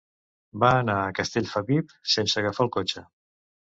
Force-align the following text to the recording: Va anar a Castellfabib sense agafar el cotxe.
Va 0.63 0.71
anar 0.77 0.95
a 1.03 1.13
Castellfabib 1.21 1.97
sense 2.17 2.45
agafar 2.45 2.71
el 2.71 2.77
cotxe. 2.81 3.09